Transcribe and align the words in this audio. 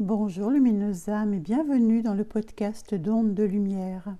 Bonjour 0.00 0.50
lumineuses 0.50 1.08
âmes 1.08 1.34
et 1.34 1.40
bienvenue 1.40 2.02
dans 2.02 2.14
le 2.14 2.22
podcast 2.22 2.94
d'ondes 2.94 3.34
de 3.34 3.42
lumière. 3.42 4.14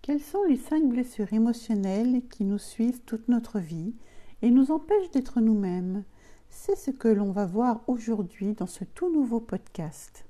Quelles 0.00 0.22
sont 0.22 0.42
les 0.44 0.56
cinq 0.56 0.88
blessures 0.88 1.34
émotionnelles 1.34 2.22
qui 2.30 2.44
nous 2.44 2.56
suivent 2.56 3.02
toute 3.02 3.28
notre 3.28 3.58
vie 3.60 3.94
et 4.40 4.50
nous 4.50 4.70
empêchent 4.70 5.10
d'être 5.10 5.42
nous-mêmes? 5.42 6.04
C'est 6.48 6.76
ce 6.76 6.90
que 6.90 7.08
l'on 7.08 7.30
va 7.30 7.44
voir 7.44 7.82
aujourd'hui 7.88 8.54
dans 8.54 8.66
ce 8.66 8.84
tout 8.84 9.12
nouveau 9.12 9.38
podcast. 9.38 10.24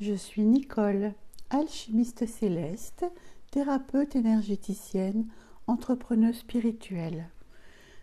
Je 0.00 0.14
suis 0.14 0.42
Nicole, 0.42 1.14
alchimiste 1.50 2.26
céleste 2.26 3.04
thérapeute 3.50 4.14
énergéticienne, 4.14 5.26
entrepreneuse 5.66 6.36
spirituelle. 6.36 7.28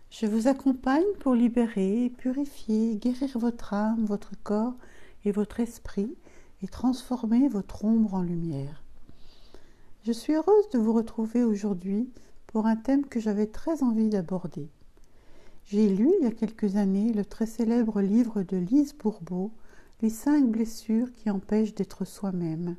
Je 0.09 0.25
vous 0.25 0.47
accompagne 0.47 1.05
pour 1.19 1.35
libérer, 1.35 2.11
purifier, 2.17 2.95
guérir 2.97 3.37
votre 3.39 3.73
âme, 3.73 4.05
votre 4.05 4.31
corps 4.43 4.75
et 5.23 5.31
votre 5.31 5.61
esprit 5.61 6.13
et 6.61 6.67
transformer 6.67 7.47
votre 7.47 7.85
ombre 7.85 8.15
en 8.15 8.21
lumière. 8.21 8.83
Je 10.03 10.11
suis 10.11 10.33
heureuse 10.33 10.69
de 10.73 10.79
vous 10.79 10.93
retrouver 10.93 11.43
aujourd'hui 11.43 12.09
pour 12.47 12.65
un 12.65 12.75
thème 12.75 13.05
que 13.05 13.19
j'avais 13.19 13.47
très 13.47 13.83
envie 13.83 14.09
d'aborder. 14.09 14.69
J'ai 15.65 15.87
lu 15.89 16.11
il 16.19 16.25
y 16.25 16.27
a 16.27 16.31
quelques 16.31 16.75
années 16.75 17.13
le 17.13 17.23
très 17.23 17.45
célèbre 17.45 18.01
livre 18.01 18.43
de 18.43 18.57
Lise 18.57 18.93
Bourbeau, 18.93 19.51
Les 20.01 20.09
cinq 20.09 20.45
blessures 20.49 21.11
qui 21.13 21.29
empêchent 21.29 21.73
d'être 21.73 22.05
soi-même. 22.05 22.75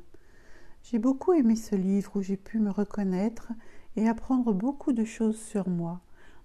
J'ai 0.83 0.99
beaucoup 0.99 1.33
aimé 1.33 1.55
ce 1.55 1.75
livre 1.75 2.11
où 2.15 2.21
j'ai 2.21 2.37
pu 2.37 2.59
me 2.59 2.71
reconnaître 2.71 3.51
et 3.95 4.07
apprendre 4.07 4.53
beaucoup 4.53 4.93
de 4.93 5.03
choses 5.03 5.39
sur 5.39 5.69
moi. 5.69 6.01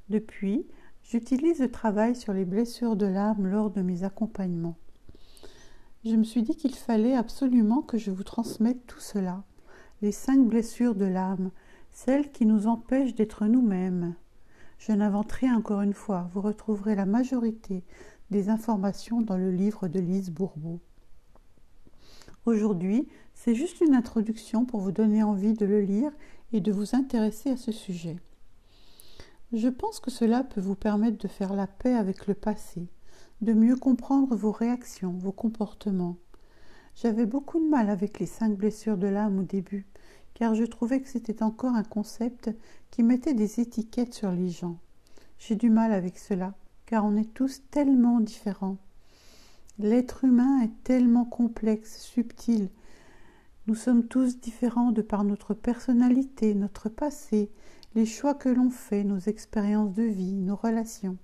Depuis, 0.09 0.67
j'utilise 1.03 1.61
le 1.61 1.71
travail 1.71 2.15
sur 2.17 2.33
les 2.33 2.45
blessures 2.45 2.97
de 2.97 3.07
l'âme 3.07 3.47
lors 3.47 3.71
de 3.71 3.81
mes 3.81 4.05
accompagnements. 4.05 4.77
Je 6.05 6.17
me 6.17 6.25
suis 6.25 6.43
dit 6.43 6.57
qu'il 6.57 6.75
fallait 6.75 7.17
absolument 7.17 7.81
que 7.81 7.97
je 7.97 8.11
vous 8.11 8.25
transmette 8.25 8.87
tout 8.87 9.01
cela, 9.01 9.45
les 10.03 10.13
cinq 10.13 10.47
blessures 10.47 10.95
de 10.95 11.07
l'âme, 11.07 11.51
celles 11.93 12.31
qui 12.31 12.45
nous 12.45 12.67
empêchent 12.67 13.15
d'être 13.15 13.47
nous-mêmes. 13.47 14.15
Je 14.79 14.93
n'invente 14.93 15.33
rien 15.33 15.57
encore 15.57 15.81
une 15.81 15.95
fois, 15.95 16.29
vous 16.35 16.43
retrouverez 16.43 16.95
la 16.95 17.07
majorité 17.07 17.85
des 18.31 18.51
informations 18.51 19.23
dans 19.23 19.39
le 19.39 19.51
livre 19.51 19.89
de 19.89 20.01
Lise 20.01 20.31
Bourbeau. 20.31 20.81
Aujourd'hui, 22.45 23.09
c'est 23.45 23.55
juste 23.55 23.83
une 23.83 23.95
introduction 23.95 24.65
pour 24.65 24.81
vous 24.81 24.91
donner 24.91 25.23
envie 25.23 25.53
de 25.53 25.67
le 25.67 25.83
lire 25.83 26.11
et 26.55 26.63
de 26.63 26.73
vous 26.73 26.97
intéresser 26.97 27.51
à 27.51 27.59
ce 27.59 27.73
sujet. 27.73 28.17
Je 29.53 29.69
pense 29.69 30.01
que 30.01 30.11
cela 30.11 30.45
peut 30.45 30.63
vous 30.63 30.75
permettre 30.75 31.19
de 31.19 31.29
faire 31.29 31.53
la 31.53 31.67
paix 31.67 31.93
avec 31.93 32.27
le 32.27 32.33
passé, 32.33 32.89
de 33.43 33.53
mieux 33.53 33.77
comprendre 33.77 34.35
vos 34.35 34.51
réactions, 34.51 35.13
vos 35.13 35.31
comportements. 35.31 36.17
J'avais 36.95 37.27
beaucoup 37.27 37.61
de 37.61 37.69
mal 37.69 37.91
avec 37.91 38.19
les 38.19 38.25
cinq 38.25 38.57
blessures 38.57 38.97
de 38.97 39.09
l'âme 39.09 39.41
au 39.41 39.43
début, 39.43 39.87
car 40.33 40.55
je 40.55 40.65
trouvais 40.65 41.03
que 41.03 41.11
c'était 41.11 41.43
encore 41.43 41.75
un 41.75 41.85
concept 41.85 42.51
qui 42.91 43.03
mettait 43.03 43.35
des 43.35 43.61
étiquettes 43.61 44.15
sur 44.15 44.31
les 44.31 44.49
gens. 44.49 44.79
J'ai 45.37 45.55
du 45.55 45.69
mal 45.69 45.93
avec 45.93 46.17
cela, 46.17 46.55
car 46.87 47.05
on 47.05 47.15
est 47.15 47.35
tous 47.35 47.61
tellement 47.71 48.21
différents. 48.21 48.79
L'être 49.79 50.25
humain 50.25 50.63
est 50.63 50.83
tellement 50.83 51.27
complexe, 51.27 52.01
subtil, 52.01 52.71
nous 53.67 53.75
sommes 53.75 54.07
tous 54.07 54.41
différents 54.41 54.93
de 54.93 55.01
par 55.01 55.25
notre 55.25 55.55
personnalité, 55.55 56.55
notre 56.55 56.91
passé, 56.91 57.51
les 57.95 58.05
choix 58.05 58.35
que 58.35 58.51
l'on 58.51 58.69
fait, 58.69 59.05
nos 59.05 59.19
expériences 59.19 59.95
de 59.95 60.03
vie, 60.03 60.35
nos 60.35 60.57
relations. 60.57 61.17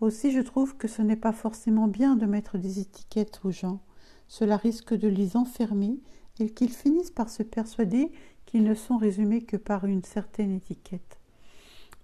Aussi 0.00 0.32
je 0.32 0.40
trouve 0.40 0.76
que 0.76 0.88
ce 0.88 1.00
n'est 1.00 1.14
pas 1.14 1.32
forcément 1.32 1.86
bien 1.86 2.16
de 2.16 2.26
mettre 2.26 2.58
des 2.58 2.80
étiquettes 2.80 3.40
aux 3.44 3.52
gens. 3.52 3.80
Cela 4.26 4.56
risque 4.56 4.94
de 4.94 5.06
les 5.06 5.36
enfermer 5.36 6.00
et 6.40 6.50
qu'ils 6.50 6.72
finissent 6.72 7.12
par 7.12 7.28
se 7.28 7.44
persuader 7.44 8.10
qu'ils 8.46 8.64
ne 8.64 8.74
sont 8.74 8.96
résumés 8.96 9.42
que 9.42 9.56
par 9.56 9.84
une 9.84 10.02
certaine 10.02 10.50
étiquette. 10.50 11.20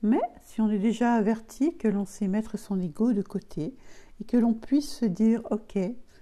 Mais 0.02 0.20
si 0.44 0.60
on 0.60 0.70
est 0.70 0.78
déjà 0.78 1.14
averti 1.14 1.76
que 1.76 1.88
l'on 1.88 2.06
sait 2.06 2.28
mettre 2.28 2.56
son 2.56 2.80
ego 2.80 3.12
de 3.12 3.22
côté 3.22 3.74
et 4.20 4.24
que 4.24 4.36
l'on 4.36 4.54
puisse 4.54 4.90
se 4.90 5.06
dire 5.06 5.42
Ok, 5.50 5.76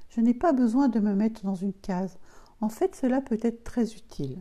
je 0.09 0.21
n'ai 0.21 0.35
pas 0.35 0.53
besoin 0.53 0.89
de 0.89 0.99
me 0.99 1.15
mettre 1.15 1.45
dans 1.45 1.55
une 1.55 1.75
case, 1.75 2.19
en 2.61 2.69
fait, 2.69 2.95
cela 2.95 3.21
peut 3.21 3.39
être 3.43 3.65
très 3.65 3.95
utile. 3.95 4.39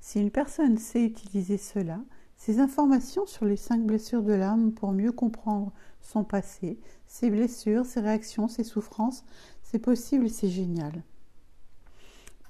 Si 0.00 0.20
une 0.20 0.30
personne 0.30 0.78
sait 0.78 1.04
utiliser 1.04 1.56
cela, 1.56 1.98
ces 2.36 2.60
informations 2.60 3.26
sur 3.26 3.46
les 3.46 3.56
cinq 3.56 3.82
blessures 3.84 4.22
de 4.22 4.34
l'âme 4.34 4.72
pour 4.72 4.92
mieux 4.92 5.12
comprendre 5.12 5.72
son 6.00 6.24
passé, 6.24 6.78
ses 7.06 7.30
blessures, 7.30 7.86
ses 7.86 8.00
réactions, 8.00 8.48
ses 8.48 8.64
souffrances, 8.64 9.24
c'est 9.62 9.78
possible 9.78 10.26
et 10.26 10.30
c'est 10.30 10.48
génial. 10.48 11.02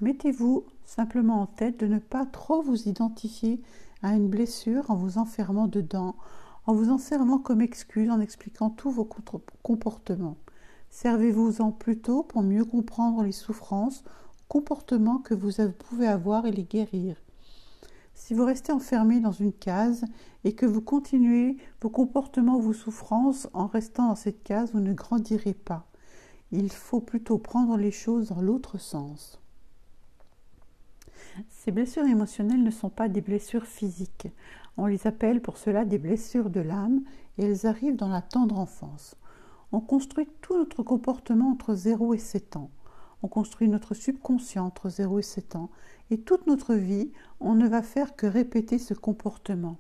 Mettez-vous 0.01 0.65
simplement 0.85 1.41
en 1.41 1.47
tête 1.47 1.79
de 1.79 1.87
ne 1.87 1.99
pas 1.99 2.27
trop 2.27 2.61
vous 2.61 2.89
identifier 2.89 3.63
à 4.03 4.15
une 4.15 4.29
blessure 4.29 4.91
en 4.91 4.97
vous 4.97 5.19
enfermant 5.19 5.69
dedans, 5.69 6.17
en 6.67 6.75
vous 6.75 6.91
en 6.91 6.99
servant 6.99 7.39
comme 7.39 7.61
excuse, 7.61 8.11
en 8.11 8.21
expliquant 8.21 8.71
tous 8.71 8.91
vos 8.91 9.09
comportements. 9.63 10.37
Servez-vous-en 10.91 11.73
plutôt 11.73 12.23
pour 12.23 12.43
mieux 12.43 12.65
comprendre 12.65 13.23
les 13.23 13.33
souffrances 13.33 14.05
comportements 14.49 15.19
que 15.19 15.35
vous 15.35 15.51
pouvez 15.79 16.07
avoir 16.07 16.47
et 16.47 16.53
les 16.53 16.65
guérir. 16.65 17.17
Si 18.15 18.33
vous 18.33 18.45
restez 18.45 18.73
enfermé 18.73 19.21
dans 19.21 19.33
une 19.33 19.53
case 19.53 20.05
et 20.45 20.55
que 20.55 20.67
vous 20.67 20.81
continuez 20.81 21.57
vos 21.81 21.91
comportements, 21.91 22.59
vos 22.59 22.73
souffrances 22.73 23.49
en 23.53 23.67
restant 23.67 24.09
dans 24.09 24.15
cette 24.15 24.43
case, 24.43 24.73
vous 24.73 24.81
ne 24.81 24.93
grandirez 24.93 25.55
pas. 25.55 25.87
Il 26.53 26.71
faut 26.71 27.01
plutôt 27.01 27.39
prendre 27.39 27.77
les 27.77 27.91
choses 27.91 28.29
dans 28.29 28.41
l'autre 28.41 28.79
sens. 28.79 29.41
Ces 31.49 31.73
blessures 31.73 32.07
émotionnelles 32.07 32.63
ne 32.63 32.71
sont 32.71 32.91
pas 32.91 33.09
des 33.09 33.21
blessures 33.21 33.67
physiques. 33.67 34.29
On 34.77 34.87
les 34.87 35.07
appelle 35.07 35.41
pour 35.41 35.59
cela 35.59 35.85
des 35.85 35.99
blessures 35.99 36.51
de 36.51 36.61
l'âme 36.61 37.03
et 37.39 37.45
elles 37.45 37.67
arrivent 37.67 37.97
dans 37.97 38.09
la 38.09 38.23
tendre 38.23 38.59
enfance. 38.59 39.17
On 39.73 39.81
construit 39.81 40.29
tout 40.41 40.57
notre 40.57 40.83
comportement 40.83 41.51
entre 41.51 41.75
0 41.75 42.15
et 42.15 42.19
7 42.19 42.57
ans. 42.57 42.71
On 43.25 43.29
construit 43.29 43.69
notre 43.71 43.95
subconscient 43.95 44.67
entre 44.67 44.91
0 44.91 45.21
et 45.21 45.23
7 45.23 45.57
ans. 45.57 45.71
Et 46.11 46.19
toute 46.19 46.47
notre 46.47 46.75
vie, 46.75 47.11
on 47.41 47.55
ne 47.55 47.67
va 47.67 47.81
faire 47.81 48.17
que 48.17 48.27
répéter 48.27 48.79
ce 48.79 48.93
comportement. 48.93 49.79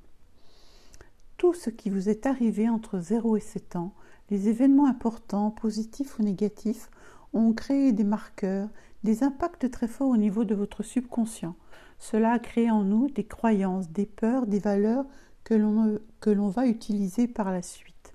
Tout 1.36 1.52
ce 1.52 1.68
qui 1.68 1.90
vous 1.90 2.08
est 2.08 2.24
arrivé 2.24 2.70
entre 2.70 3.00
0 3.00 3.36
et 3.36 3.40
7 3.40 3.76
ans, 3.76 3.92
les 4.30 4.48
événements 4.48 4.86
importants, 4.86 5.50
positifs 5.50 6.18
ou 6.18 6.22
négatifs, 6.22 6.88
ont 7.34 7.52
créé 7.52 7.92
des 7.92 8.02
marqueurs, 8.02 8.70
des 9.02 9.22
impacts 9.22 9.70
très 9.70 9.88
forts 9.88 10.08
au 10.08 10.16
niveau 10.16 10.44
de 10.44 10.54
votre 10.54 10.82
subconscient. 10.82 11.54
Cela 11.98 12.32
a 12.32 12.38
créé 12.38 12.70
en 12.70 12.82
nous 12.82 13.10
des 13.10 13.24
croyances, 13.24 13.90
des 13.90 14.06
peurs, 14.06 14.46
des 14.46 14.58
valeurs 14.58 15.04
que 15.44 15.52
l'on 15.52 16.48
va 16.48 16.66
utiliser 16.66 17.28
par 17.28 17.52
la 17.52 17.60
suite. 17.60 18.14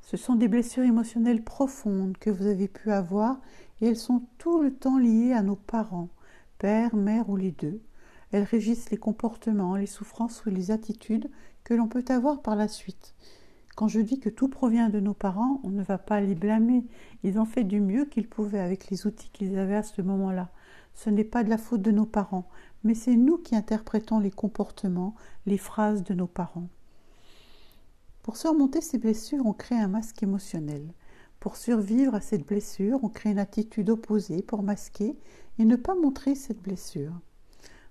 Ce 0.00 0.16
sont 0.16 0.36
des 0.36 0.46
blessures 0.46 0.84
émotionnelles 0.84 1.42
profondes 1.42 2.16
que 2.18 2.30
vous 2.30 2.46
avez 2.46 2.68
pu 2.68 2.92
avoir 2.92 3.40
et 3.80 3.86
elles 3.86 3.96
sont 3.96 4.22
tout 4.38 4.62
le 4.62 4.72
temps 4.72 4.98
liées 4.98 5.32
à 5.32 5.42
nos 5.42 5.56
parents, 5.56 6.08
père, 6.58 6.96
mère 6.96 7.28
ou 7.28 7.36
les 7.36 7.52
deux. 7.52 7.80
Elles 8.32 8.44
régissent 8.44 8.90
les 8.90 8.96
comportements, 8.96 9.76
les 9.76 9.86
souffrances 9.86 10.44
ou 10.44 10.50
les 10.50 10.70
attitudes 10.70 11.30
que 11.64 11.74
l'on 11.74 11.88
peut 11.88 12.04
avoir 12.08 12.42
par 12.42 12.56
la 12.56 12.68
suite. 12.68 13.14
Quand 13.76 13.88
je 13.88 14.00
dis 14.00 14.18
que 14.18 14.28
tout 14.28 14.48
provient 14.48 14.88
de 14.88 14.98
nos 14.98 15.14
parents, 15.14 15.60
on 15.62 15.70
ne 15.70 15.82
va 15.82 15.98
pas 15.98 16.20
les 16.20 16.34
blâmer. 16.34 16.84
Ils 17.22 17.38
ont 17.38 17.44
fait 17.44 17.62
du 17.62 17.80
mieux 17.80 18.06
qu'ils 18.06 18.28
pouvaient 18.28 18.58
avec 18.58 18.90
les 18.90 19.06
outils 19.06 19.30
qu'ils 19.32 19.56
avaient 19.56 19.76
à 19.76 19.84
ce 19.84 20.02
moment-là. 20.02 20.48
Ce 20.94 21.10
n'est 21.10 21.22
pas 21.22 21.44
de 21.44 21.48
la 21.48 21.58
faute 21.58 21.82
de 21.82 21.92
nos 21.92 22.04
parents, 22.04 22.48
mais 22.82 22.94
c'est 22.94 23.14
nous 23.14 23.38
qui 23.38 23.54
interprétons 23.54 24.18
les 24.18 24.32
comportements, 24.32 25.14
les 25.46 25.58
phrases 25.58 26.02
de 26.02 26.12
nos 26.12 26.26
parents. 26.26 26.68
Pour 28.24 28.36
surmonter 28.36 28.80
ces 28.80 28.98
blessures, 28.98 29.46
on 29.46 29.52
crée 29.52 29.78
un 29.78 29.88
masque 29.88 30.22
émotionnel. 30.22 30.92
Pour 31.40 31.56
survivre 31.56 32.14
à 32.14 32.20
cette 32.20 32.46
blessure, 32.46 32.98
on 33.02 33.08
crée 33.08 33.30
une 33.30 33.38
attitude 33.38 33.90
opposée 33.90 34.42
pour 34.42 34.62
masquer 34.62 35.16
et 35.58 35.64
ne 35.64 35.76
pas 35.76 35.94
montrer 35.94 36.34
cette 36.34 36.60
blessure. 36.60 37.12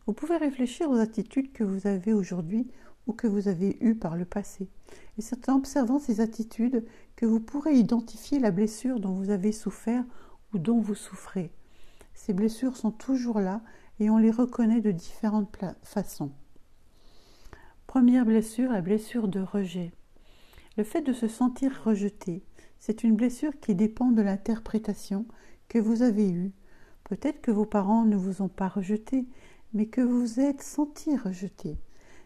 Vous 0.05 0.13
pouvez 0.13 0.37
réfléchir 0.37 0.89
aux 0.89 0.97
attitudes 0.97 1.53
que 1.53 1.63
vous 1.63 1.87
avez 1.87 2.13
aujourd'hui 2.13 2.67
ou 3.07 3.13
que 3.13 3.27
vous 3.27 3.47
avez 3.47 3.77
eues 3.81 3.95
par 3.95 4.17
le 4.17 4.25
passé. 4.25 4.69
Et 5.17 5.21
c'est 5.21 5.47
en 5.49 5.55
observant 5.55 5.99
ces 5.99 6.19
attitudes 6.19 6.85
que 7.15 7.25
vous 7.25 7.39
pourrez 7.39 7.73
identifier 7.73 8.39
la 8.39 8.51
blessure 8.51 8.99
dont 8.99 9.13
vous 9.13 9.29
avez 9.29 9.51
souffert 9.51 10.03
ou 10.53 10.57
dont 10.57 10.79
vous 10.79 10.95
souffrez. 10.95 11.51
Ces 12.13 12.33
blessures 12.33 12.75
sont 12.75 12.91
toujours 12.91 13.39
là 13.39 13.61
et 13.99 14.09
on 14.09 14.17
les 14.17 14.31
reconnaît 14.31 14.81
de 14.81 14.91
différentes 14.91 15.57
façons. 15.83 16.31
Première 17.85 18.25
blessure, 18.25 18.71
la 18.71 18.81
blessure 18.81 19.27
de 19.27 19.39
rejet. 19.39 19.93
Le 20.77 20.83
fait 20.83 21.01
de 21.01 21.13
se 21.13 21.27
sentir 21.27 21.81
rejeté, 21.83 22.43
c'est 22.79 23.03
une 23.03 23.15
blessure 23.15 23.59
qui 23.59 23.75
dépend 23.75 24.11
de 24.11 24.21
l'interprétation 24.21 25.25
que 25.67 25.79
vous 25.79 26.01
avez 26.01 26.29
eue. 26.29 26.51
Peut-être 27.03 27.41
que 27.41 27.51
vos 27.51 27.65
parents 27.65 28.03
ne 28.03 28.15
vous 28.15 28.41
ont 28.41 28.47
pas 28.49 28.67
rejeté, 28.67 29.25
mais 29.73 29.85
que 29.85 30.01
vous 30.01 30.21
vous 30.21 30.39
êtes 30.39 30.61
senti 30.61 31.15
rejeté. 31.15 31.77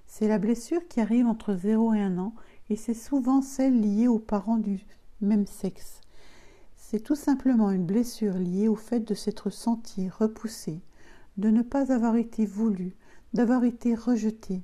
C'est 0.08 0.28
la 0.28 0.40
blessure 0.40 0.88
qui 0.88 1.00
arrive 1.00 1.26
entre 1.26 1.56
0 1.56 1.94
et 1.94 2.02
1 2.02 2.18
an 2.18 2.34
et 2.70 2.76
c'est 2.76 2.94
souvent 2.94 3.42
celle 3.42 3.80
liée 3.80 4.08
aux 4.08 4.20
parents 4.20 4.58
du 4.58 4.86
même 5.22 5.46
sexe. 5.46 6.02
C'est 6.76 7.00
tout 7.00 7.16
simplement 7.16 7.72
une 7.72 7.86
blessure 7.86 8.34
liée 8.34 8.68
au 8.68 8.76
fait 8.76 9.00
de 9.00 9.14
s'être 9.14 9.50
senti 9.50 10.10
repoussé, 10.10 10.82
de 11.38 11.50
ne 11.50 11.62
pas 11.62 11.94
avoir 11.94 12.18
été 12.18 12.46
voulu, 12.46 12.96
d'avoir 13.34 13.64
été 13.64 13.96
rejeté. 13.96 14.62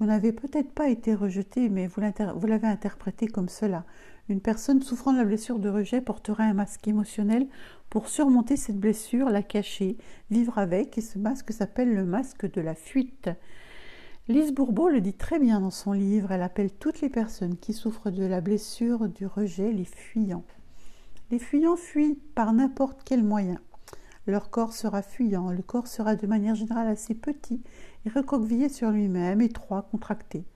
Vous 0.00 0.06
n'avez 0.06 0.32
peut-être 0.32 0.72
pas 0.72 0.88
été 0.88 1.14
rejeté, 1.14 1.68
mais 1.68 1.86
vous 1.86 2.00
l'avez 2.00 2.66
interprété 2.66 3.26
comme 3.26 3.48
cela. 3.48 3.84
Une 4.28 4.40
personne 4.40 4.80
souffrant 4.80 5.12
de 5.12 5.18
la 5.18 5.24
blessure 5.24 5.58
de 5.58 5.68
rejet 5.68 6.00
portera 6.00 6.44
un 6.44 6.54
masque 6.54 6.88
émotionnel 6.88 7.46
pour 7.90 8.08
surmonter 8.08 8.56
cette 8.56 8.78
blessure, 8.78 9.28
la 9.28 9.42
cacher, 9.42 9.98
vivre 10.30 10.56
avec, 10.56 10.96
et 10.96 11.02
ce 11.02 11.18
masque 11.18 11.52
s'appelle 11.52 11.94
le 11.94 12.06
masque 12.06 12.50
de 12.50 12.62
la 12.62 12.74
fuite. 12.74 13.28
Lise 14.26 14.54
Bourbeau 14.54 14.88
le 14.88 15.02
dit 15.02 15.12
très 15.12 15.38
bien 15.38 15.60
dans 15.60 15.70
son 15.70 15.92
livre, 15.92 16.32
elle 16.32 16.42
appelle 16.42 16.72
toutes 16.72 17.02
les 17.02 17.10
personnes 17.10 17.58
qui 17.58 17.74
souffrent 17.74 18.10
de 18.10 18.24
la 18.24 18.40
blessure 18.40 19.10
du 19.10 19.26
rejet 19.26 19.70
les 19.70 19.84
fuyants. 19.84 20.44
Les 21.30 21.38
fuyants 21.38 21.76
fuient 21.76 22.18
par 22.34 22.54
n'importe 22.54 23.02
quel 23.04 23.22
moyen. 23.22 23.58
Leur 24.26 24.48
corps 24.48 24.72
sera 24.72 25.02
fuyant, 25.02 25.50
le 25.50 25.60
corps 25.60 25.86
sera 25.86 26.16
de 26.16 26.26
manière 26.26 26.54
générale 26.54 26.88
assez 26.88 27.14
petit 27.14 27.62
et 28.06 28.08
recroquevillé 28.08 28.70
sur 28.70 28.90
lui-même, 28.90 29.42
étroit, 29.42 29.82
contracté. 29.90 30.46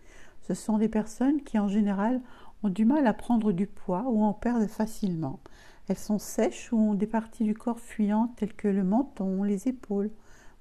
Ce 0.41 0.55
sont 0.55 0.79
des 0.79 0.89
personnes 0.89 1.43
qui 1.43 1.59
en 1.59 1.69
général 1.69 2.23
ont 2.63 2.69
du 2.69 2.85
mal 2.85 3.07
à 3.07 3.13
prendre 3.13 3.53
du 3.53 3.67
poids 3.67 4.05
ou 4.09 4.23
en 4.23 4.33
perdent 4.33 4.67
facilement. 4.67 5.41
Elles 5.89 5.99
sont 5.99 6.19
sèches 6.19 6.73
ou 6.73 6.79
ont 6.79 6.95
des 6.95 7.07
parties 7.07 7.45
du 7.45 7.55
corps 7.55 7.81
fuyantes 7.81 8.37
telles 8.37 8.55
que 8.55 8.69
le 8.69 8.85
menton, 8.85 9.43
les 9.43 9.69
épaules. 9.69 10.11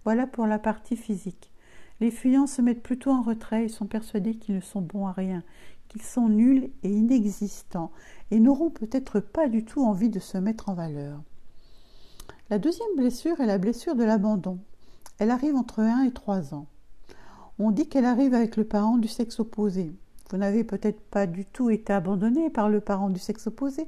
Voilà 0.03 0.25
pour 0.25 0.47
la 0.47 0.59
partie 0.59 0.95
physique. 0.95 1.51
Les 1.99 2.11
fuyants 2.11 2.47
se 2.47 2.61
mettent 2.61 2.83
plutôt 2.83 3.11
en 3.11 3.21
retrait 3.21 3.65
et 3.65 3.69
sont 3.69 3.88
persuadés 3.88 4.35
qu'ils 4.35 4.55
ne 4.55 4.61
sont 4.61 4.81
bons 4.81 5.07
à 5.07 5.11
rien, 5.11 5.44
qu'ils 5.88 6.03
sont 6.03 6.29
nuls 6.29 6.69
et 6.83 6.89
inexistants, 6.89 7.91
et 8.31 8.39
n'auront 8.39 8.69
peut-être 8.69 9.19
pas 9.19 9.47
du 9.47 9.65
tout 9.65 9.83
envie 9.83 10.09
de 10.09 10.19
se 10.19 10.38
mettre 10.38 10.69
en 10.69 10.75
valeur. 10.75 11.21
La 12.50 12.59
deuxième 12.59 12.95
blessure 12.95 13.41
est 13.41 13.45
la 13.47 13.57
blessure 13.57 13.95
de 13.95 14.03
l'abandon. 14.03 14.59
Elle 15.19 15.31
arrive 15.31 15.55
entre 15.55 15.81
1 15.81 16.03
et 16.03 16.11
3 16.11 16.53
ans. 16.53 16.67
On 17.59 17.71
dit 17.71 17.89
qu'elle 17.89 18.05
arrive 18.05 18.33
avec 18.33 18.55
le 18.55 18.63
parent 18.63 18.97
du 18.97 19.07
sexe 19.07 19.39
opposé. 19.39 19.91
Vous 20.29 20.38
n'avez 20.38 20.65
peut-être 20.65 21.00
pas 21.01 21.25
du 21.25 21.45
tout 21.45 21.69
été 21.69 21.94
abandonné 21.94 22.50
par 22.50 22.69
le 22.69 22.81
parent 22.81 23.09
du 23.09 23.19
sexe 23.19 23.47
opposé, 23.47 23.88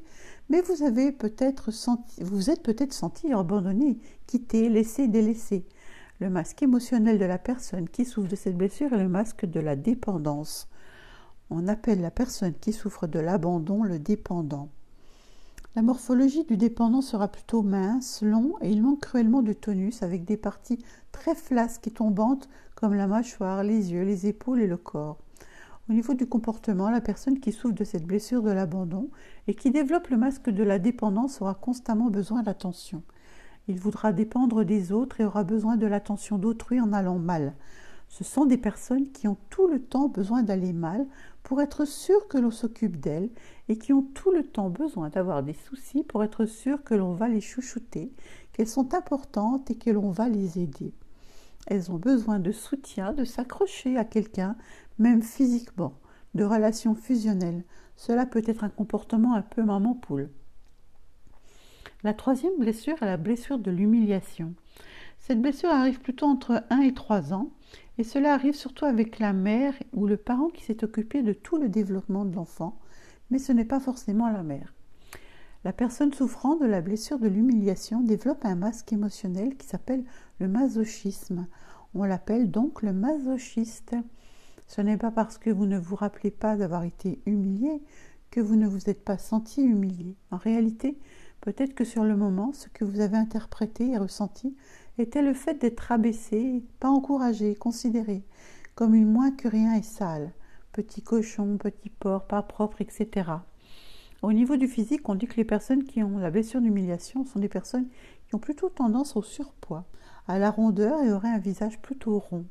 mais 0.50 0.62
vous 0.62 0.84
avez 0.84 1.12
peut-être 1.12 1.72
senti, 1.72 2.24
vous 2.24 2.50
êtes 2.50 2.64
peut-être 2.64 2.94
senti 2.94 3.34
abandonné, 3.34 3.98
quitté, 4.26 4.70
laissé, 4.70 5.08
délaissé. 5.10 5.66
Le 6.20 6.30
masque 6.30 6.64
émotionnel 6.64 7.20
de 7.20 7.26
la 7.26 7.38
personne 7.38 7.90
qui 7.90 8.06
souffre 8.06 8.30
de 8.30 8.36
cette 8.38 8.58
blessure 8.58 8.94
est 8.94 9.04
le 9.04 9.10
masque 9.10 9.46
de 9.46 9.60
la 9.60 9.76
dépendance. 9.76 10.70
On 11.50 11.68
appelle 11.68 12.00
la 12.00 12.12
personne 12.12 12.54
qui 12.54 12.72
souffre 12.72 13.08
de 13.08 13.20
l'abandon 13.20 13.84
le 13.84 14.00
dépendant. 14.00 14.70
La 15.76 15.82
morphologie 15.82 16.46
du 16.46 16.58
dépendant 16.58 17.02
sera 17.02 17.28
plutôt 17.28 17.62
mince, 17.64 18.22
long 18.22 18.56
et 18.62 18.70
il 18.70 18.82
manque 18.82 19.02
cruellement 19.02 19.42
de 19.42 19.54
tonus 19.54 20.04
avec 20.04 20.26
des 20.26 20.38
parties 20.38 20.84
très 21.12 21.36
flasques 21.36 21.88
et 21.88 21.92
tombantes 21.92 22.50
comme 22.76 22.94
la 22.94 23.08
mâchoire, 23.08 23.64
les 23.64 23.92
yeux, 23.92 24.04
les 24.04 24.28
épaules 24.28 24.62
et 24.62 24.68
le 24.68 24.78
corps. 24.78 25.18
Au 25.90 25.94
niveau 25.94 26.14
du 26.14 26.28
comportement, 26.28 26.92
la 26.92 27.02
personne 27.02 27.40
qui 27.40 27.52
souffre 27.52 27.74
de 27.74 27.84
cette 27.84 28.06
blessure 28.06 28.44
de 28.44 28.52
l'abandon 28.52 29.10
et 29.48 29.56
qui 29.56 29.72
développe 29.72 30.10
le 30.10 30.18
masque 30.18 30.52
de 30.52 30.62
la 30.64 30.78
dépendance 30.78 31.42
aura 31.42 31.56
constamment 31.56 32.12
besoin 32.12 32.44
d'attention. 32.44 33.02
Il 33.68 33.80
voudra 33.80 34.14
dépendre 34.14 34.64
des 34.64 34.92
autres 34.92 35.20
et 35.20 35.26
aura 35.26 35.44
besoin 35.44 35.78
de 35.78 35.88
l'attention 35.88 36.38
d'autrui 36.38 36.80
en 36.80 36.94
allant 36.94 37.18
mal. 37.18 37.56
Ce 38.08 38.24
sont 38.24 38.46
des 38.46 38.58
personnes 38.58 39.12
qui 39.12 39.28
ont 39.28 39.38
tout 39.50 39.68
le 39.68 39.82
temps 39.82 40.10
besoin 40.10 40.44
d'aller 40.44 40.74
mal 40.74 41.08
pour 41.42 41.60
être 41.60 41.86
sûr 41.86 42.28
que 42.28 42.38
l'on 42.38 42.52
s'occupe 42.52 43.00
d'elles 43.00 43.32
et 43.68 43.80
qui 43.80 43.92
ont 43.92 44.04
tout 44.14 44.30
le 44.30 44.44
temps 44.44 44.70
besoin 44.70 45.10
d'avoir 45.10 45.42
des 45.42 45.54
soucis 45.54 46.04
pour 46.04 46.24
être 46.24 46.46
sûr 46.46 46.84
que 46.84 46.94
l'on 46.94 47.14
va 47.14 47.28
les 47.28 47.42
chouchouter, 47.42 48.12
qu'elles 48.54 48.68
sont 48.68 48.94
importantes 48.94 49.72
et 49.72 49.76
que 49.76 49.90
l'on 49.90 50.12
va 50.12 50.30
les 50.30 50.60
aider. 50.60 50.94
Elles 51.70 51.92
ont 51.92 51.98
besoin 51.98 52.40
de 52.40 52.52
soutien, 52.52 53.14
de 53.14 53.24
s'accrocher 53.24 53.96
à 53.96 54.04
quelqu'un, 54.04 54.56
même 54.98 55.22
physiquement, 55.22 55.94
de 56.34 56.44
relations 56.44 56.96
fusionnelles. 56.96 57.64
Cela 57.96 58.26
peut 58.26 58.44
être 58.46 58.64
un 58.64 58.70
comportement 58.70 59.36
un 59.36 59.44
peu 59.44 59.64
maman 59.64 59.94
poule. 59.94 60.30
La 62.04 62.14
troisième 62.14 62.58
blessure 62.58 63.02
est 63.02 63.06
la 63.06 63.18
blessure 63.18 63.60
de 63.60 63.70
l'humiliation. 63.70 64.56
Cette 65.20 65.42
blessure 65.42 65.70
arrive 65.70 66.00
plutôt 66.00 66.26
entre 66.26 66.64
1 66.72 66.80
et 66.82 66.94
3 66.94 67.34
ans, 67.34 67.52
et 68.00 68.04
cela 68.04 68.34
arrive 68.34 68.56
surtout 68.56 68.86
avec 68.86 69.20
la 69.20 69.34
mère 69.34 69.74
ou 69.94 70.08
le 70.08 70.18
parent 70.18 70.48
qui 70.48 70.64
s'est 70.64 70.84
occupé 70.84 71.22
de 71.22 71.34
tout 71.34 71.58
le 71.58 71.70
développement 71.70 72.26
de 72.26 72.34
l'enfant, 72.36 72.80
mais 73.30 73.38
ce 73.38 73.52
n'est 73.52 73.66
pas 73.66 73.80
forcément 73.80 74.30
la 74.30 74.42
mère. 74.42 74.74
La 75.64 75.74
personne 75.74 76.14
souffrant 76.14 76.56
de 76.56 76.66
la 76.66 76.82
blessure 76.82 77.20
de 77.20 77.28
l'humiliation 77.28 78.02
développe 78.02 78.46
un 78.46 78.56
masque 78.56 78.94
émotionnel 78.94 79.58
qui 79.58 79.68
s'appelle 79.68 80.04
le 80.40 80.48
masochisme. 80.48 81.48
On 81.94 82.04
l'appelle 82.04 82.50
donc 82.50 82.82
le 82.82 82.94
masochiste. 82.94 83.96
Ce 84.68 84.82
n'est 84.82 84.98
pas 84.98 85.12
parce 85.12 85.38
que 85.38 85.50
vous 85.50 85.66
ne 85.66 85.78
vous 85.78 85.96
rappelez 85.96 86.32
pas 86.32 86.56
d'avoir 86.56 86.84
été 86.84 87.22
humilié 87.26 87.82
que 88.32 88.40
vous 88.40 88.56
ne 88.56 88.68
vous 88.68 88.90
êtes 88.90 89.04
pas 89.04 89.18
senti 89.18 89.64
humilié. 89.64 90.16
En 90.32 90.38
réalité, 90.38 91.00
Peut-être 91.42 91.74
que 91.74 91.86
sur 91.86 92.04
le 92.04 92.18
moment, 92.18 92.52
ce 92.52 92.68
que 92.68 92.84
vous 92.84 93.00
avez 93.00 93.18
interprété 93.18 93.92
et 93.92 93.98
ressenti 93.98 94.56
était 94.98 95.22
le 95.22 95.34
fait 95.34 95.56
d'être 95.56 95.92
abaissé, 95.92 96.64
pas 96.80 96.90
encouragé, 96.90 97.56
considéré 97.56 98.24
comme 98.76 98.96
une 98.96 99.12
moins 99.12 99.32
que 99.32 99.48
rien 99.48 99.74
et 99.74 99.84
sale, 99.84 100.32
petit 100.72 101.02
cochon, 101.02 101.58
petit 101.58 101.90
porc, 101.90 102.28
pas 102.28 102.42
propre, 102.42 102.82
etc. 102.82 103.32
Au 104.22 104.34
niveau 104.34 104.58
du 104.58 104.68
physique, 104.68 105.08
on 105.08 105.16
dit 105.16 105.28
que 105.28 105.38
les 105.38 105.46
personnes 105.46 105.86
qui 105.86 106.04
ont 106.04 106.18
la 106.18 106.30
blessure 106.30 106.60
d'humiliation 106.60 107.24
sont 107.24 107.40
des 107.40 107.48
personnes 107.48 107.88
qui 108.28 108.36
ont 108.36 108.40
plutôt 108.40 108.68
tendance 108.68 109.16
au 109.16 109.22
surpoids, 109.22 109.86
à 110.28 110.40
la 110.40 110.52
rondeur 110.52 111.02
et 111.04 111.14
auraient 111.14 111.30
un 111.30 111.38
visage 111.38 111.82
plutôt 111.82 112.20
rond. 112.20 112.46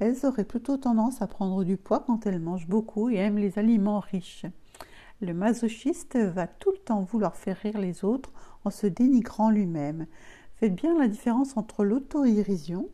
Elles 0.00 0.26
auraient 0.26 0.44
plutôt 0.44 0.76
tendance 0.76 1.22
à 1.22 1.28
prendre 1.28 1.62
du 1.62 1.76
poids 1.76 2.02
quand 2.04 2.26
elles 2.26 2.40
mangent 2.40 2.66
beaucoup 2.66 3.10
et 3.10 3.14
aiment 3.14 3.38
les 3.38 3.60
aliments 3.60 4.00
riches. 4.00 4.46
Le 5.20 5.32
masochiste 5.32 6.16
va 6.16 6.48
tout 6.48 6.72
le 6.72 6.78
temps 6.78 7.04
vouloir 7.04 7.36
faire 7.36 7.58
rire 7.58 7.78
les 7.78 8.04
autres 8.04 8.32
en 8.64 8.70
se 8.70 8.88
dénigrant 8.88 9.50
lui-même. 9.50 10.06
Faites 10.56 10.74
bien 10.74 10.98
la 10.98 11.06
différence 11.06 11.56
entre 11.56 11.84
l'auto-irision 11.84 12.88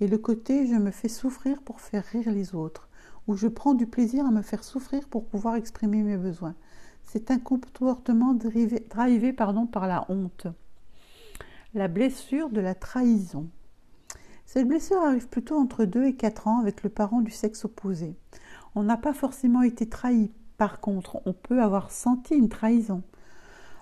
et 0.00 0.08
le 0.08 0.16
côté 0.16 0.66
je 0.66 0.76
me 0.76 0.90
fais 0.90 1.08
souffrir 1.08 1.60
pour 1.60 1.82
faire 1.82 2.04
rire 2.04 2.30
les 2.30 2.54
autres, 2.54 2.88
ou 3.28 3.36
je 3.36 3.48
prends 3.48 3.74
du 3.74 3.86
plaisir 3.86 4.24
à 4.24 4.30
me 4.30 4.42
faire 4.42 4.64
souffrir 4.64 5.06
pour 5.08 5.26
pouvoir 5.26 5.56
exprimer 5.56 6.02
mes 6.02 6.16
besoins. 6.16 6.54
C'est 7.06 7.30
un 7.30 7.38
comportement 7.38 8.34
drivé, 8.34 8.80
par 9.32 9.86
la 9.86 10.04
honte. 10.08 10.46
La 11.74 11.88
blessure 11.88 12.50
de 12.50 12.60
la 12.60 12.74
trahison. 12.74 13.48
Cette 14.44 14.68
blessure 14.68 15.00
arrive 15.00 15.28
plutôt 15.28 15.56
entre 15.56 15.84
2 15.84 16.04
et 16.04 16.14
4 16.14 16.46
ans 16.46 16.60
avec 16.60 16.82
le 16.82 16.90
parent 16.90 17.20
du 17.20 17.30
sexe 17.30 17.64
opposé. 17.64 18.14
On 18.74 18.82
n'a 18.82 18.96
pas 18.96 19.14
forcément 19.14 19.62
été 19.62 19.88
trahi 19.88 20.30
par 20.56 20.80
contre, 20.80 21.20
on 21.26 21.32
peut 21.32 21.62
avoir 21.62 21.90
senti 21.90 22.34
une 22.34 22.48
trahison. 22.48 23.02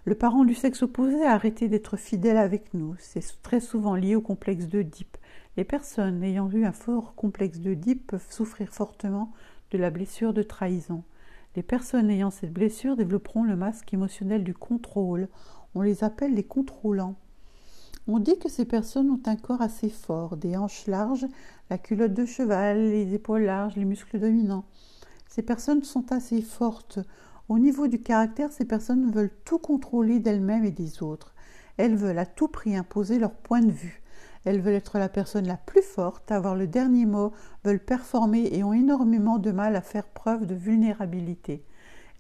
Le 0.05 0.17
parent 0.17 0.45
du 0.45 0.55
sexe 0.55 0.83
opposé 0.83 1.25
a 1.25 1.33
arrêté 1.33 1.69
d'être 1.69 1.97
fidèle 1.97 2.37
avec 2.37 2.75
nous. 2.75 2.95
C'est 2.99 3.23
très 3.43 3.61
souvent 3.61 3.95
lié 3.95 4.17
au 4.17 4.21
complexe 4.21 4.67
d'Oedipe. 4.67 5.17
Les 5.57 5.65
personnes 5.65 6.23
ayant 6.23 6.51
eu 6.51 6.65
un 6.65 6.73
fort 6.73 7.15
complexe 7.15 7.61
d'Oedipe 7.61 8.09
peuvent 8.09 8.27
souffrir 8.29 8.69
fortement 8.71 9.33
de 9.71 9.79
la 9.79 9.91
blessure 9.91 10.35
de 10.35 10.43
trahison. 10.43 11.05
Les 11.57 11.63
personnes 11.63 12.11
ayant 12.11 12.31
cette 12.31 12.53
blessure 12.53 12.97
développeront 12.97 13.45
le 13.45 13.55
masque 13.55 13.95
émotionnel 13.95 14.43
du 14.43 14.55
contrôle. 14.55 15.29
On 15.75 15.83
les 15.83 16.03
appelle 16.03 16.35
les 16.35 16.45
contrôlants. 16.45 17.15
On 18.07 18.19
dit 18.19 18.39
que 18.39 18.49
ces 18.49 18.65
personnes 18.65 19.11
ont 19.11 19.23
un 19.25 19.37
corps 19.37 19.63
assez 19.63 19.89
fort, 19.89 20.37
des 20.37 20.57
hanches 20.57 20.87
larges, 20.87 21.27
la 21.71 21.79
culotte 21.79 22.13
de 22.13 22.27
cheval, 22.27 22.79
les 22.79 23.15
épaules 23.15 23.45
larges, 23.45 23.77
les 23.77 23.85
muscles 23.85 24.19
dominants. 24.19 24.67
Ces 25.29 25.43
personnes 25.43 25.83
sont 25.83 26.13
assez 26.13 26.43
fortes. 26.43 26.99
Au 27.49 27.59
niveau 27.59 27.89
du 27.89 28.01
caractère, 28.01 28.53
ces 28.53 28.65
personnes 28.65 29.11
veulent 29.11 29.35
tout 29.45 29.59
contrôler 29.59 30.19
d'elles-mêmes 30.19 30.65
et 30.65 30.71
des 30.71 31.03
autres. 31.03 31.35
Elles 31.77 31.97
veulent 31.97 32.19
à 32.19 32.27
tout 32.27 32.49
prix 32.49 32.77
imposer 32.77 33.19
leur 33.19 33.33
point 33.33 33.61
de 33.61 33.71
vue. 33.71 34.04
Elles 34.45 34.61
veulent 34.61 34.75
être 34.75 34.99
la 34.99 35.09
personne 35.09 35.47
la 35.47 35.57
plus 35.57 35.83
forte, 35.83 36.31
avoir 36.31 36.55
le 36.55 36.67
dernier 36.67 37.07
mot, 37.07 37.33
veulent 37.65 37.85
performer 37.85 38.49
et 38.53 38.63
ont 38.63 38.73
énormément 38.73 39.39
de 39.39 39.51
mal 39.53 39.77
à 39.77 39.81
faire 39.81 40.07
preuve 40.07 40.47
de 40.47 40.55
vulnérabilité. 40.55 41.65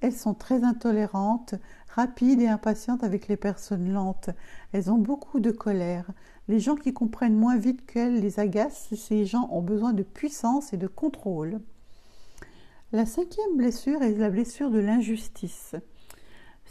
Elles 0.00 0.14
sont 0.14 0.34
très 0.34 0.64
intolérantes, 0.64 1.54
rapides 1.88 2.40
et 2.40 2.48
impatientes 2.48 3.04
avec 3.04 3.28
les 3.28 3.36
personnes 3.36 3.90
lentes. 3.90 4.30
Elles 4.72 4.90
ont 4.90 4.98
beaucoup 4.98 5.40
de 5.40 5.50
colère. 5.50 6.10
Les 6.48 6.60
gens 6.60 6.76
qui 6.76 6.92
comprennent 6.92 7.36
moins 7.36 7.56
vite 7.56 7.86
qu'elles 7.86 8.20
les 8.20 8.38
agacent. 8.38 8.94
Ces 8.94 9.24
gens 9.24 9.48
ont 9.50 9.62
besoin 9.62 9.92
de 9.92 10.02
puissance 10.02 10.72
et 10.72 10.76
de 10.76 10.88
contrôle. 10.88 11.60
La 12.92 13.06
cinquième 13.06 13.56
blessure 13.56 14.02
est 14.02 14.14
la 14.14 14.30
blessure 14.30 14.70
de 14.70 14.78
l'injustice. 14.78 15.74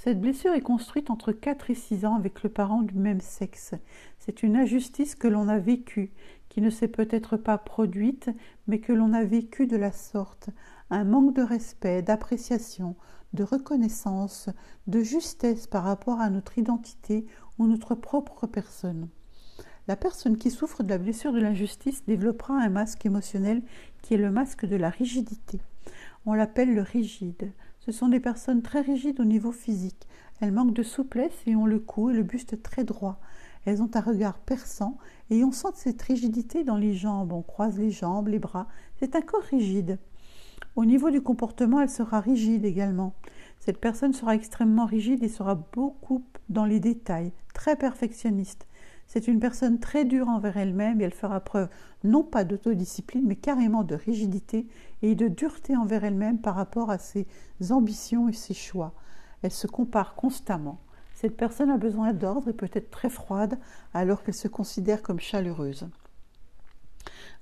Cette 0.03 0.19
blessure 0.19 0.51
est 0.51 0.59
construite 0.59 1.09
entre 1.09 1.31
4 1.31 1.69
et 1.69 1.75
6 1.75 2.05
ans 2.05 2.15
avec 2.15 2.43
le 2.43 2.49
parent 2.49 2.81
du 2.81 2.95
même 2.95 3.21
sexe. 3.21 3.73
C'est 4.19 4.43
une 4.43 4.57
injustice 4.57 5.15
que 5.15 5.29
l'on 5.29 5.47
a 5.47 5.59
vécue, 5.59 6.11
qui 6.49 6.59
ne 6.59 6.69
s'est 6.69 6.89
peut-être 6.89 7.37
pas 7.37 7.57
produite, 7.57 8.29
mais 8.67 8.79
que 8.79 8.91
l'on 8.91 9.13
a 9.13 9.23
vécue 9.23 9.65
de 9.65 9.77
la 9.77 9.93
sorte, 9.93 10.49
un 10.89 11.05
manque 11.05 11.33
de 11.33 11.41
respect, 11.41 12.01
d'appréciation, 12.01 12.97
de 13.31 13.45
reconnaissance, 13.45 14.49
de 14.87 14.99
justesse 14.99 15.67
par 15.67 15.85
rapport 15.85 16.19
à 16.19 16.29
notre 16.29 16.57
identité 16.57 17.25
ou 17.57 17.65
notre 17.65 17.95
propre 17.95 18.45
personne. 18.45 19.07
La 19.87 19.95
personne 19.95 20.37
qui 20.37 20.51
souffre 20.51 20.83
de 20.83 20.89
la 20.89 20.97
blessure 20.97 21.31
de 21.31 21.39
l'injustice 21.39 22.03
développera 22.03 22.55
un 22.55 22.69
masque 22.69 23.05
émotionnel 23.05 23.63
qui 24.01 24.15
est 24.15 24.17
le 24.17 24.31
masque 24.31 24.65
de 24.65 24.75
la 24.75 24.89
rigidité. 24.89 25.61
On 26.25 26.33
l'appelle 26.33 26.75
le 26.75 26.81
rigide. 26.81 27.53
Ce 27.85 27.91
sont 27.91 28.07
des 28.07 28.21
personnes 28.21 28.61
très 28.61 28.79
rigides 28.79 29.19
au 29.19 29.25
niveau 29.25 29.51
physique. 29.51 30.07
Elles 30.39 30.53
manquent 30.53 30.73
de 30.73 30.83
souplesse 30.83 31.33
et 31.45 31.57
ont 31.57 31.65
le 31.65 31.79
cou 31.79 32.09
et 32.09 32.13
le 32.13 32.23
buste 32.23 32.63
très 32.63 32.85
droit. 32.85 33.19
Elles 33.65 33.81
ont 33.81 33.89
un 33.93 33.99
regard 33.99 34.37
perçant 34.39 34.97
et 35.29 35.43
on 35.43 35.51
sent 35.51 35.67
cette 35.75 36.01
rigidité 36.01 36.63
dans 36.63 36.77
les 36.77 36.93
jambes. 36.93 37.33
On 37.33 37.41
croise 37.41 37.77
les 37.77 37.91
jambes, 37.91 38.29
les 38.29 38.39
bras. 38.39 38.69
C'est 38.99 39.17
un 39.17 39.21
corps 39.21 39.43
rigide. 39.43 39.99
Au 40.77 40.85
niveau 40.85 41.11
du 41.11 41.19
comportement, 41.19 41.81
elle 41.81 41.89
sera 41.89 42.21
rigide 42.21 42.63
également. 42.63 43.15
Cette 43.59 43.81
personne 43.81 44.13
sera 44.13 44.33
extrêmement 44.33 44.85
rigide 44.85 45.21
et 45.21 45.27
sera 45.27 45.55
beaucoup 45.55 46.23
dans 46.47 46.65
les 46.65 46.79
détails, 46.79 47.33
très 47.53 47.75
perfectionniste. 47.75 48.65
C'est 49.07 49.27
une 49.27 49.39
personne 49.39 49.79
très 49.79 50.05
dure 50.05 50.27
envers 50.27 50.57
elle-même 50.57 50.99
et 50.99 51.03
elle 51.03 51.13
fera 51.13 51.39
preuve 51.39 51.69
non 52.03 52.23
pas 52.23 52.43
d'autodiscipline, 52.43 53.25
mais 53.25 53.35
carrément 53.35 53.83
de 53.83 53.95
rigidité 53.95 54.67
et 55.01 55.15
de 55.15 55.27
dureté 55.27 55.75
envers 55.75 56.03
elle-même 56.03 56.39
par 56.39 56.55
rapport 56.55 56.89
à 56.89 56.97
ses 56.97 57.27
ambitions 57.69 58.27
et 58.27 58.33
ses 58.33 58.53
choix. 58.53 58.93
Elle 59.41 59.51
se 59.51 59.67
compare 59.67 60.15
constamment. 60.15 60.79
Cette 61.13 61.37
personne 61.37 61.69
a 61.69 61.77
besoin 61.77 62.11
d'ordre 62.13 62.49
et 62.49 62.53
peut 62.53 62.69
être 62.73 62.89
très 62.89 63.09
froide 63.09 63.59
alors 63.93 64.23
qu'elle 64.23 64.33
se 64.33 64.47
considère 64.47 65.01
comme 65.01 65.19
chaleureuse. 65.19 65.87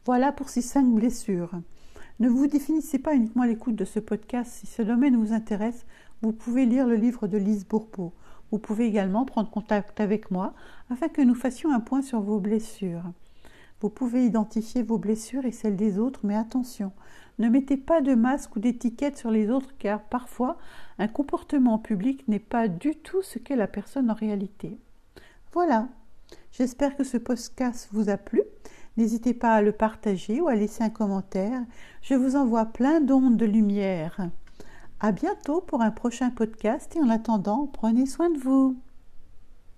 Voilà 0.06 0.32
pour 0.32 0.50
ces 0.50 0.62
cinq 0.62 0.86
blessures. 0.86 1.52
Ne 2.20 2.28
vous 2.28 2.48
définissez 2.48 3.00
pas 3.00 3.16
uniquement 3.16 3.44
l'écoute 3.44 3.76
de 3.76 3.86
ce 3.86 4.00
podcast. 4.00 4.52
Si 4.52 4.68
ce 4.68 4.82
domaine 4.82 5.16
vous 5.16 5.34
intéresse, 5.34 5.86
vous 6.22 6.32
pouvez 6.32 6.66
lire 6.66 6.86
le 6.86 6.96
livre 6.96 7.28
de 7.28 7.38
Lise 7.38 7.66
Bourbeau. 7.66 8.14
Vous 8.52 8.60
pouvez 8.60 8.86
également 8.86 9.26
prendre 9.26 9.50
contact 9.50 10.00
avec 10.00 10.30
moi 10.30 10.54
afin 10.90 11.08
que 11.08 11.22
nous 11.22 11.36
fassions 11.36 11.74
un 11.74 11.80
point 11.80 12.02
sur 12.02 12.22
vos 12.22 12.40
blessures. 12.40 13.04
Vous 13.80 13.90
pouvez 13.90 14.26
identifier 14.26 14.84
vos 14.84 14.98
blessures 14.98 15.46
et 15.46 15.52
celles 15.52 15.76
des 15.76 15.98
autres, 15.98 16.20
mais 16.24 16.36
attention, 16.36 16.92
ne 17.40 17.50
mettez 17.50 17.78
pas 17.78 18.02
de 18.02 18.14
masque 18.14 18.56
ou 18.56 18.60
d'étiquette 18.60 19.18
sur 19.18 19.32
les 19.32 19.50
autres 19.50 19.74
car 19.80 20.04
parfois 20.04 20.58
un 21.00 21.08
comportement 21.08 21.80
public 21.80 22.28
n'est 22.28 22.40
pas 22.40 22.68
du 22.68 22.96
tout 22.96 23.24
ce 23.24 23.40
qu'est 23.40 23.56
la 23.56 23.68
personne 23.68 24.12
en 24.12 24.14
réalité. 24.14 24.78
Voilà, 25.54 25.88
j'espère 26.52 26.96
que 26.96 27.04
ce 27.04 27.18
podcast 27.18 27.90
vous 27.92 28.10
a 28.10 28.18
plu. 28.18 28.44
N'hésitez 28.98 29.34
pas 29.34 29.56
à 29.56 29.62
le 29.62 29.72
partager 29.72 30.42
ou 30.42 30.48
à 30.48 30.56
laisser 30.56 30.84
un 30.84 30.90
commentaire. 30.90 31.62
Je 32.02 32.14
vous 32.14 32.36
envoie 32.36 32.66
plein 32.66 33.02
d'ondes 33.02 33.38
de 33.38 33.46
lumière. 33.46 34.30
À 35.04 35.12
bientôt 35.12 35.62
pour 35.62 35.82
un 35.82 35.90
prochain 35.90 36.30
podcast 36.30 36.96
et 36.96 37.00
en 37.00 37.10
attendant, 37.10 37.66
prenez 37.66 38.06
soin 38.06 38.30
de 38.30 38.38
vous. 38.38 38.78